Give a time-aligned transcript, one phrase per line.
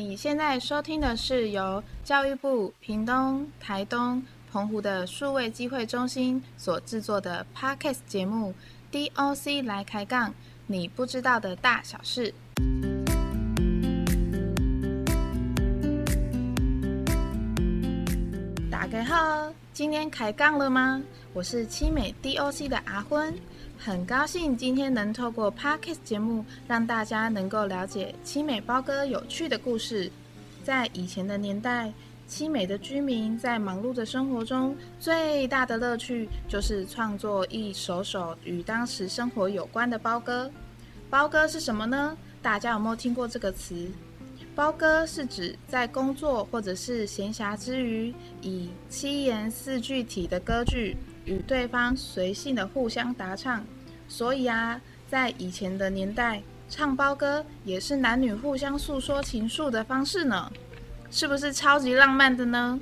[0.00, 8.54] 你现在收听的是由教育部屏东、台东、澎湖的数位机会中心所制作的 Podcast 节目
[9.12, 10.30] 《DOC 来开杠》，
[10.68, 12.32] 你不知道的大小事。
[19.80, 21.02] 今天开杠了吗？
[21.32, 23.34] 我是七美 DOC 的阿昏。
[23.78, 30.12] 很高兴今天能透过 Podcast 节目，让大家能够了解七美包哥有趣的故事。
[30.62, 31.90] 在以前的年代，
[32.28, 40.50] 七美的居民在忙碌的生活中，最大的乐趣就是创作一首首与当时生活有关的包歌。
[41.08, 42.14] 包歌是什么呢？
[42.42, 43.90] 大家有没有听过这个词？
[44.60, 50.98] 包歌是指在工作或者是闲暇之余，以七言四句体的歌剧。
[51.24, 53.64] 与对方随性的互相答唱，
[54.06, 54.78] 所以啊，
[55.08, 60.52] 在以前的年代，唱包歌也是男女互相诉说情愫的方式呢，
[61.10, 62.78] 是不是超级浪漫的呢？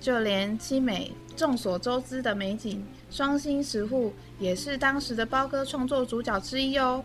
[0.00, 7.04] 就连七美众所周知的美景双星石户，也是当时的包歌创作主角之一哦。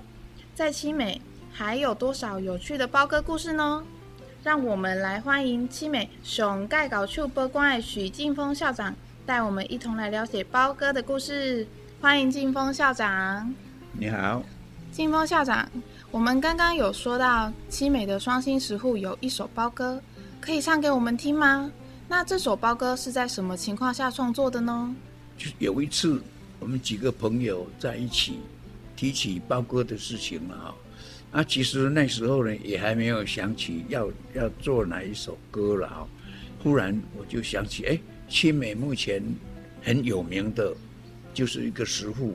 [0.54, 1.20] 在七美
[1.52, 3.84] 还有多少有趣的包歌故事呢？
[4.44, 8.94] 让我们来欢迎七美熊盖搞处播关的许劲峰校长。
[9.24, 11.66] 带我们一同来了解包哥的故事。
[12.02, 13.54] 欢迎劲峰校长。
[13.94, 14.42] 你好，
[14.92, 15.70] 劲峰校长。
[16.10, 20.02] 我们刚刚有说到七美的双星石户有一首包歌，
[20.40, 21.72] 可以唱给我们听吗？
[22.08, 24.96] 那这首包歌是在什么情况下创作的呢？
[25.38, 26.20] 就有一次，
[26.60, 28.40] 我们几个朋友在一起
[28.96, 30.76] 提起包歌的事情了哈。
[31.32, 36.08] 啊，其实那时候呢，也还没有想起要要做哪一首歌了哈。
[36.62, 38.00] 忽然我就想起，哎。
[38.34, 39.22] 青美目前
[39.82, 40.74] 很有名的，
[41.34, 42.34] 就是一个石户。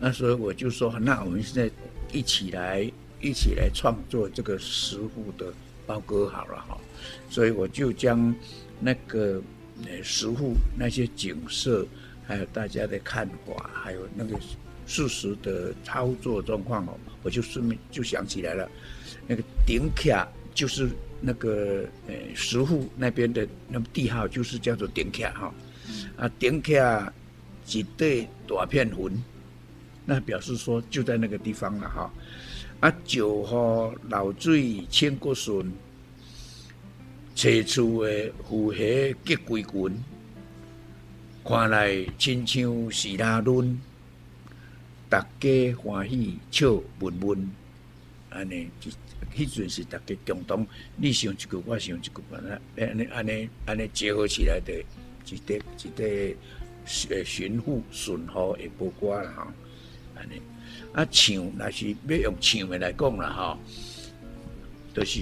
[0.00, 1.72] 那时候我就说，那我们现在
[2.10, 2.80] 一起来，
[3.20, 5.54] 一起来创作这个石户的
[5.86, 6.76] 包歌好了哈。
[7.30, 8.34] 所以我就将
[8.80, 9.40] 那个
[9.86, 11.86] 呃石户那些景色，
[12.26, 14.36] 还有大家的看法，还有那个
[14.88, 18.68] 事实的操作状况哦，我就顺便就想起来了，
[19.28, 20.90] 那个顶卡就是。
[21.20, 25.54] 那个呃石户那边的那地号就是叫做顶卡哈，
[26.16, 27.12] 啊顶卡
[27.64, 29.20] 几对大片云，
[30.06, 32.08] 那表示说就在那个地方了哈。
[32.78, 35.72] 啊九号老醉千过顺，
[37.34, 38.76] 车厝的符合
[39.24, 40.04] 结归群，
[41.44, 43.76] 看来亲像是拉轮，
[45.08, 47.50] 大家欢喜笑闻闻，
[48.30, 48.90] 安尼就。
[49.36, 52.42] 迄阵是大家共同，你想一句，我想一句，安
[52.74, 54.72] 尼安尼安尼安尼结合起来的，
[55.26, 56.34] 一个一个
[57.10, 59.42] 呃循互顺和的波歌啦吼，
[60.16, 60.40] 安尼
[60.92, 63.58] 啊唱，若是要用唱的来讲啦吼，
[64.94, 65.20] 就是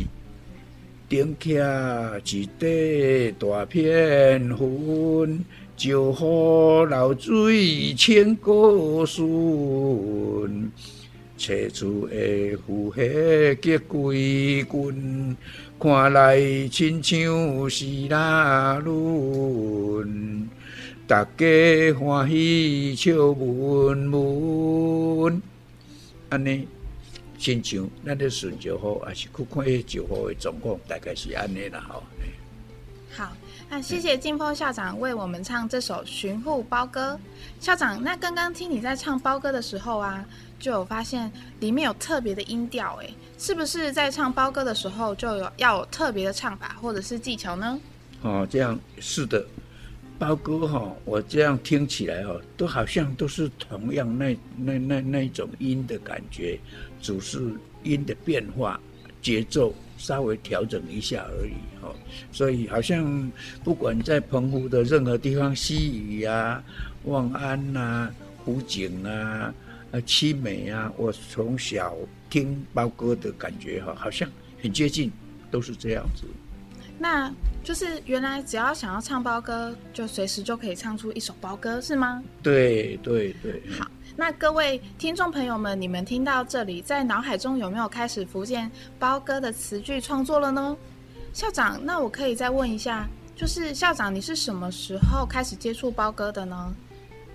[1.09, 5.45] 顶起一块大片云，
[5.77, 10.73] 就好流水千古顺。
[11.39, 13.03] 车厝的富虾
[13.61, 15.37] 结归群，
[15.79, 20.49] 看来亲像是那轮，
[21.07, 25.43] 大家欢喜笑闻闻。
[26.31, 26.67] 安尼，
[27.39, 32.03] 亲像咱咧顺就好，还是去看迄就好的状况，大概是安尼啦吼。
[33.17, 33.33] 好，
[33.71, 37.19] 那谢谢金峰校长为我们唱这首《寻父包歌》。
[37.65, 40.25] 校长，那刚刚听你在唱包歌的时候啊。
[40.59, 47.79] 就有发现里面有特别的音调，哎，是不是在唱包歌的时候就有要有特别的唱法或者是技巧呢？
[48.23, 49.47] 哦，这样是的，
[50.19, 56.59] 包歌哈，我这样听起来哦，都好像都是同样那那那那一种音的感觉，
[57.03, 57.39] 只是
[57.83, 58.81] 音的变化、
[59.27, 61.93] 节奏稍微调整一下而已，哈。
[62.31, 63.33] 所以好像
[63.65, 66.63] 不管在澎湖的任何地方，西屿啊、
[67.07, 68.09] 望安呐、
[68.45, 69.53] 湖景啊。
[69.93, 70.93] 啊，七美啊！
[70.97, 71.97] 我从小
[72.29, 74.29] 听包哥的感觉哈，好像
[74.61, 75.13] 很接近，
[75.49, 76.27] 都是这样子。
[76.99, 77.33] 那
[77.63, 82.23] 就是原来只要想要唱包歌，就随时就可以唱出一首包歌，是吗？
[82.43, 83.63] 对对对。
[83.79, 90.77] 好，那各位听众朋友们，你们听到这里，在脑海中有没有开始浮现包歌的词句创作了呢？
[91.33, 96.75] 校长，那我可以再问一下，就是校长，你是什么时候开始接触包歌的呢？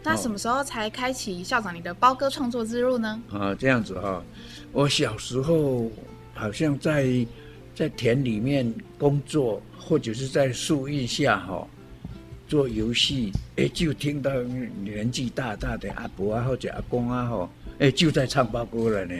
[0.03, 3.21] 那什么时候才开启校长你的包歌创作之路呢？
[3.31, 4.23] 啊，这样子哈，
[4.71, 5.91] 我小时候
[6.33, 7.05] 好像在
[7.81, 11.67] 在田里面工作，或者是在树荫下哈
[12.47, 14.31] 做游戏，哎，就听到
[14.83, 17.49] 年纪大大的阿伯啊或者阿公啊哈，
[17.79, 19.15] 哎，就在唱包歌了呢。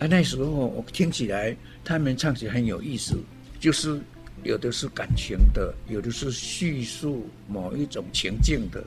[0.00, 3.14] 啊，那时候我听起来他们唱起很有意思，
[3.60, 4.00] 就是
[4.42, 8.82] 有的是感情的，有的是叙述某一种情境的，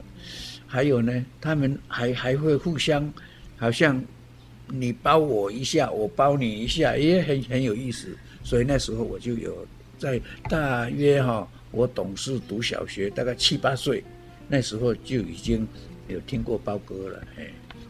[0.67, 3.09] 还有呢，他们还还会互相，
[3.55, 4.03] 好像
[4.67, 8.13] 你包我一下，我包你一下，也很很有意思。
[8.49, 9.63] 所以那时候我就有
[9.99, 10.19] 在
[10.49, 14.03] 大约哈，我懂事读小学，大概七八岁，
[14.47, 15.67] 那时候就已经
[16.07, 17.45] 有听过包歌了，哎。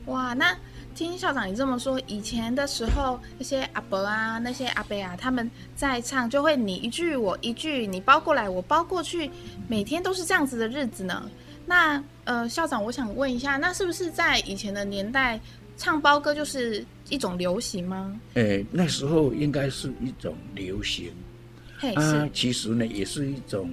[0.07, 0.53] 哇，那
[0.93, 9.31] 听校长你这么说，以前的时候那些阿伯啊，那些阿伯啊，他们在唱就会你一句我一句，你包过来我包过去，
[9.69, 11.31] 每天都是这样子的日子呢。
[11.65, 15.39] 那呃，校长，我想问一下，那是不是在以前的年代
[15.79, 18.19] 唱包歌就是一种流行吗？
[18.35, 21.11] 哎，那时候应该是一种流行，
[21.95, 23.71] 啊，其实呢也是一种，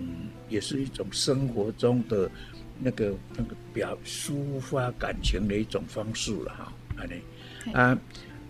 [0.48, 2.30] 也是一种生活中的。
[2.78, 7.02] 那个那个表抒发感情的一种方式了哈，啊
[7.72, 7.98] 啊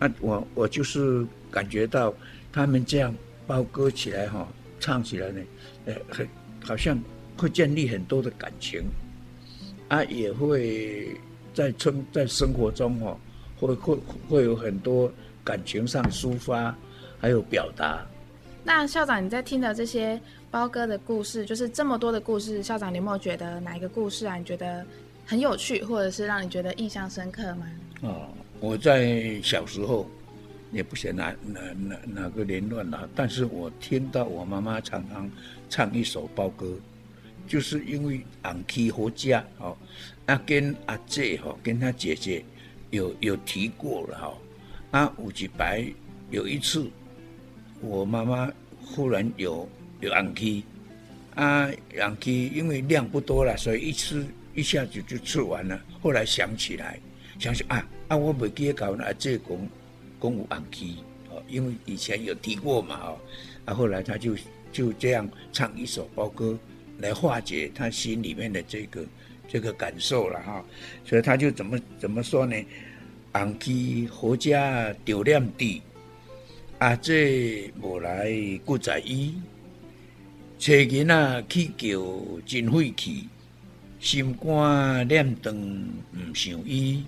[0.00, 0.12] 啊！
[0.18, 2.12] 我我就是感觉到
[2.52, 3.14] 他们这样
[3.46, 4.48] 包歌起来哈，
[4.80, 5.40] 唱起来呢，
[5.84, 6.28] 呃，很
[6.60, 7.00] 好像
[7.36, 8.82] 会建立很多的感情，
[9.86, 11.08] 啊，也会
[11.54, 13.16] 在生在生活中哦，
[13.58, 13.98] 会会
[14.28, 15.10] 会有很多
[15.44, 16.74] 感情上抒发，
[17.20, 18.06] 还有表达。
[18.64, 20.20] 那校长，你在听的这些
[20.50, 24.34] 包哥的故事，就是这么多的故事，校长，你有没有觉得哪一个故事啊？
[24.36, 24.84] 你觉得
[25.24, 27.66] 很有趣，或者是让你觉得印象深刻吗？
[28.02, 30.08] 哦，我在小时候
[30.72, 35.30] 也不写哪哪哪哪个年段了，但是我听到我妈妈常常
[35.70, 36.66] 唱一首包歌，
[37.46, 39.76] 就是因为昂基回家哦，
[40.26, 42.44] 啊跟阿姐哈跟他姐姐
[42.90, 45.84] 有有提过了哈，啊五吉白
[46.30, 46.90] 有一次。
[47.82, 48.50] 我妈妈
[48.82, 49.68] 忽然有
[50.00, 50.64] 有暗气，
[51.34, 54.24] 啊，暗气因为量不多了，所以一吃
[54.54, 55.78] 一下子就吃完了。
[56.00, 56.98] 后来想起来，
[57.38, 59.68] 想起啊啊，我没记搞那这公
[60.18, 60.96] 公有暗气
[61.30, 63.18] 哦，因为以前有提过嘛哦，
[63.66, 64.34] 啊，后来他就
[64.72, 66.58] 就这样唱一首包歌
[66.98, 69.04] 来化解他心里面的这个
[69.48, 70.64] 这个感受了哈，
[71.04, 72.56] 所以他就怎么怎么说呢？
[73.32, 75.82] 暗气何家丢念地。
[76.78, 78.30] 阿姐无来
[78.64, 79.34] 骨在伊，
[80.58, 82.02] 找囡仔去叫
[82.44, 83.28] 真晦气，
[83.98, 87.04] 心肝念长毋想伊。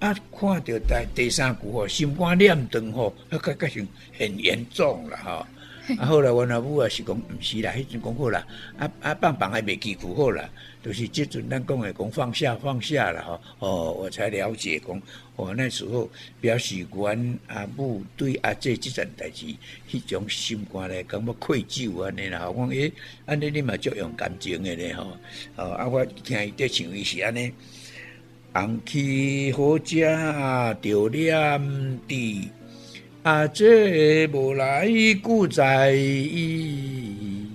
[0.00, 0.78] 啊，看到第
[1.14, 3.86] 第三句吼，心肝念长吼，啊，个个是
[4.18, 5.48] 很严重了哈。
[5.98, 8.46] 啊，后来我阿母也是讲，毋是啦，迄阵讲好啦，
[8.78, 10.48] 啊啊，棒棒还袂记苦好啦。
[10.82, 15.02] 就是即阵咱讲的讲放下放下啦吼哦，我才了解讲
[15.36, 16.08] 哦那时候
[16.40, 19.44] 表示阮阿母对阿姐即件代志，
[19.90, 22.48] 迄种心肝咧，感觉愧疚安尼啦。
[22.48, 22.90] 我讲诶，
[23.26, 25.18] 安尼你嘛足用感情的咧吼
[25.56, 27.52] 哦啊，我听伊在唱伊是安尼，
[28.54, 32.48] 红旗好食啊着念滴，
[33.22, 34.88] 啊，这无来
[35.22, 37.46] 故在意。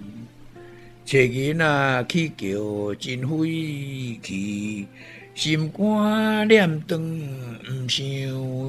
[1.03, 4.87] 找囡仔去叫真费气，
[5.33, 8.05] 心肝念长毋想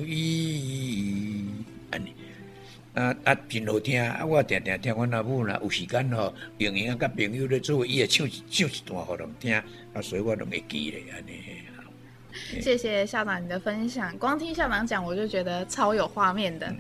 [0.08, 1.44] 伊。
[1.90, 2.14] 安尼
[2.94, 4.00] 啊啊，真好听！
[4.00, 11.32] 啊，我定定听阮阿母啦，有时间吼，朋友啊，甲朋友咧做，伊会唱唱一段互人听，啊，所以我拢会记咧安尼。
[12.60, 16.72] 谢谢校长你的分享，光听校长讲，我就觉得超有画面的。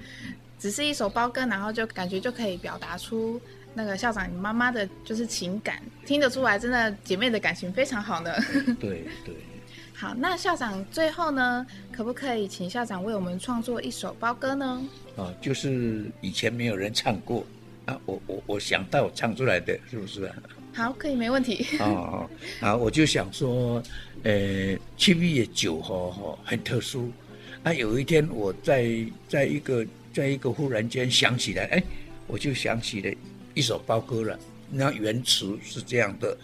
[0.58, 3.40] 只是一首包歌，然后就感觉就可以表达出。
[3.74, 8.32] 那个校长，你妈妈的就是情感听得出来，真的姐妹的感情非常好呢。
[8.80, 9.34] 对对。
[9.92, 14.82] 好，那校长最后呢，可不可以请校长为我们创作一首包歌呢？
[15.16, 17.46] 啊，就是以前没有人唱过
[17.86, 20.30] 啊，我我我想到唱出来的，是不是？
[20.76, 21.66] 好，可以，没问题。
[21.80, 22.28] 哦，
[22.60, 23.82] 好，我就想说，
[24.24, 27.10] 呃，七月九号哈很特殊
[27.62, 28.86] 啊，有一天我在
[29.26, 31.82] 在一个在一个忽然间想起来，哎，
[32.26, 33.10] 我就想起了。
[33.54, 34.38] 一首包歌了，
[34.70, 36.36] 那原词是这样的：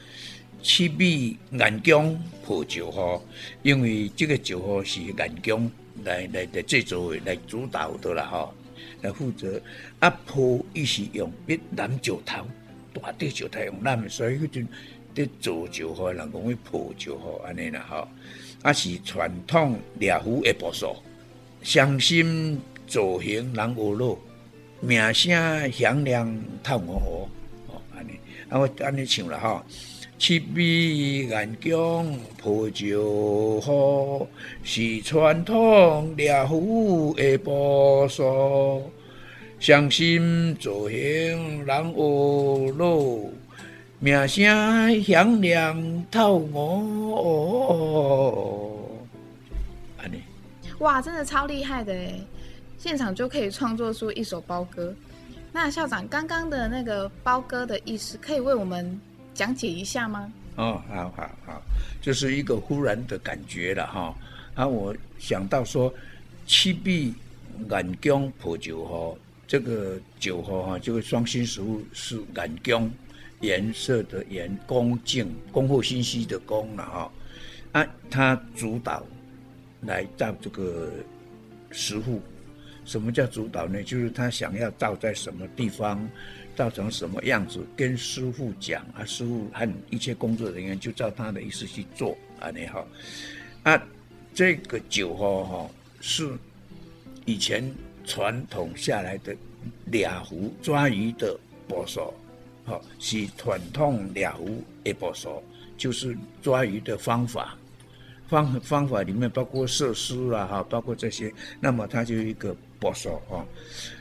[0.62, 3.22] 七米眼江破酒号，
[3.62, 5.70] 因为这个酒号是眼江
[6.04, 8.50] 来来来制作来主导的啦哈，
[9.02, 9.60] 来负责。
[9.98, 12.46] 啊破伊是用闽南酒头，
[13.00, 14.68] 大滴酒头用南，所以迄阵
[15.14, 18.08] 伫做酒号人讲去破就好安尼啦哈。
[18.62, 20.96] 啊是传统猎户的步数，
[21.62, 24.18] 伤心造型人无路。
[24.80, 27.28] 名声响亮透我河，
[27.68, 28.18] 哦，安尼，
[28.48, 29.64] 啊我安尼唱了哈，
[30.18, 32.04] 七米岩江
[32.36, 34.26] 破旧河，
[34.64, 38.90] 是传统猎户的步数，
[39.62, 43.32] 伤心做行人恶路，
[44.00, 47.64] 名声响亮透我
[49.96, 50.20] 河，安尼，
[50.80, 52.12] 哇，真的超厉害的哎！
[52.76, 54.92] 现场就可以创作出一首包歌，
[55.52, 59.00] 那校长刚刚的那个包歌的意思，可以为我们
[59.32, 60.32] 讲解一下吗？
[60.56, 61.62] 哦，好好好，
[62.00, 64.12] 就是一个忽然的感觉了哈。
[64.54, 65.94] 啊，我想到说，
[66.48, 67.14] 七碧
[67.70, 69.16] 眼光破酒哈，
[69.52, 72.90] 这个酒哈哈，这个双心食物是眼光
[73.42, 77.12] 颜色的颜，恭敬恭贺信息的恭了哈。
[77.72, 79.04] 啊，它主导
[79.82, 80.90] 来造这个
[81.70, 82.22] 食物。
[82.86, 83.82] 什么叫主导呢？
[83.82, 86.08] 就是他想要造在什么地方，
[86.56, 92.88] 造成什么样子，跟师傅讲啊，师傅和一切工作人员就照他的意思去做啊，你好，
[93.64, 93.86] 啊，
[94.32, 96.32] 这个酒哈哈是
[97.26, 97.62] 以前
[98.04, 99.34] 传统下来的
[99.86, 102.12] 俩壶抓鱼的步数，
[102.64, 105.42] 好是传统俩壶的步数，
[105.76, 107.56] 就是抓鱼的方法。
[108.28, 111.30] 方方法里面包括设施啦，哈，包括这些，
[111.60, 113.44] 那么它就一个不说哈，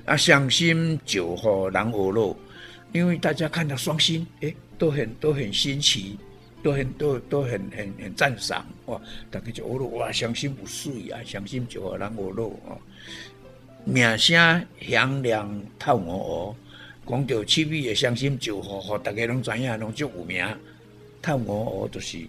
[0.05, 2.33] 啊，双心酒喝狼鹅肉，
[2.93, 6.17] 因为大家看到双心，哎，都很都很新奇，
[6.63, 12.77] 都很都都很很很赞赏哇，大家就鹅肉哇，双心不碎啊，双心酒喝狼鹅肉哦，
[13.83, 16.55] 名声响亮透鹅鹅，
[17.07, 20.45] 讲到七味的双心酒喝喝，大家拢知影，拢足有名，
[21.21, 22.19] 透鹅鹅就是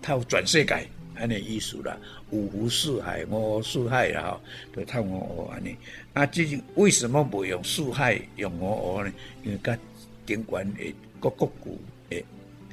[0.00, 0.88] 透全世界。
[1.20, 1.98] 安尼意思啦，
[2.30, 4.40] 五湖四海，五湖四海啦，吼，
[4.72, 5.76] 都透五湖安尼。
[6.12, 9.12] 啊，即为什么不用四海用五湖呢？
[9.42, 9.76] 因为甲
[10.24, 11.76] 顶管的各国鼓
[12.08, 12.22] 的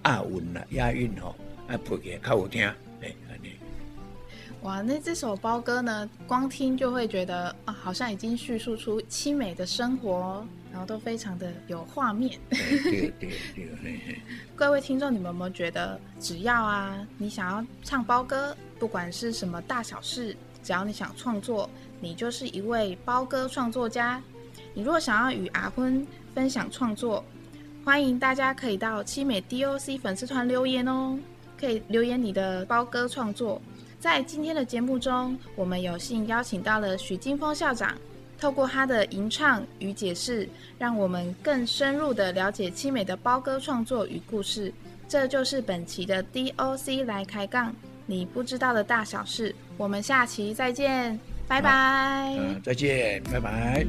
[0.03, 1.35] 押韵啦、押韵吼，
[1.67, 2.61] 啊配起来较好听，
[3.01, 3.49] 诶，安尼。
[4.65, 10.45] 哇，那这首包歌呢，光听就会觉得啊，好像已经叙述出凄美的生活。
[10.71, 12.37] 然后都非常的有画面。
[12.49, 14.19] 对对对，
[14.57, 21.69] 各位听众，你们有没有觉得，只要啊，你想要唱包歌，不管是什么大小事，只要你想创作，
[22.01, 24.21] 你就是一位包歌创作家。
[24.73, 27.23] 你若想要与阿坤分享创作，
[27.85, 31.17] 欢迎大家可以到凄美 DOC 粉丝团留言哦，
[31.57, 33.61] 可以留言你的包歌创作。
[34.05, 37.97] 在今天的节目中，我们有幸邀请到了许金峰校长。
[38.39, 40.47] 透过他的吟唱与解释，
[40.77, 44.71] 让我们更深入的了解凄美的包歌创作与故事。
[45.07, 49.55] 这就是本期的 DOC 来开杠，你不知道的大小事。
[49.75, 52.37] 我们下期再见，拜拜。
[52.63, 53.83] 再见，拜拜。